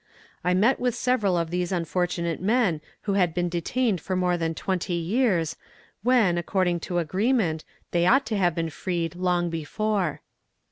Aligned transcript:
I 0.43 0.55
met 0.55 0.79
with 0.79 0.95
several 0.95 1.37
of 1.37 1.51
these 1.51 1.71
unfortunate 1.71 2.41
men 2.41 2.81
who 3.01 3.13
had 3.13 3.35
been 3.35 3.49
detained 3.49 4.01
for 4.01 4.15
more 4.15 4.35
than 4.35 4.55
twenty 4.55 4.95
years, 4.95 5.57
when, 6.01 6.39
according 6.39 6.79
to 6.89 6.97
agreement, 6.97 7.63
they 7.91 8.07
ought 8.07 8.25
to 8.25 8.37
have 8.37 8.55
been 8.55 8.71
freed 8.71 9.13
long 9.15 9.51
before. 9.51 10.21